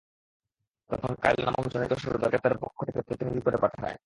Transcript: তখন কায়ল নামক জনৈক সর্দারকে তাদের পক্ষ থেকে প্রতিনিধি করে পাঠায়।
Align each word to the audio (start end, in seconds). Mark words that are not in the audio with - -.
তখন 0.89 1.11
কায়ল 1.15 1.39
নামক 1.45 1.65
জনৈক 1.67 1.91
সর্দারকে 1.97 2.37
তাদের 2.37 2.57
পক্ষ 2.57 2.77
থেকে 2.87 2.99
প্রতিনিধি 3.01 3.41
করে 3.41 3.57
পাঠায়। 3.57 3.97